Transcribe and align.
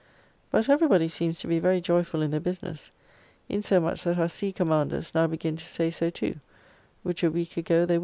But 0.49 0.67
every 0.67 0.87
body 0.87 1.07
seems 1.07 1.37
to 1.41 1.47
be 1.47 1.59
very 1.59 1.79
joyfull 1.79 2.23
in 2.23 2.31
the 2.31 2.39
business, 2.39 2.89
insomuch 3.47 4.03
that 4.03 4.17
our 4.17 4.29
sea 4.29 4.51
commanders 4.51 5.13
now 5.13 5.27
begin 5.27 5.57
to 5.57 5.65
say 5.67 5.91
so 5.91 6.09
too, 6.09 6.39
which 7.03 7.23
a 7.23 7.29
week 7.29 7.55
ago 7.55 7.85
they 7.85 7.93
would 7.93 7.93
not 7.93 7.99
do. 7.99 7.99